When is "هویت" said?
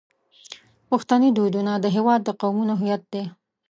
2.79-3.03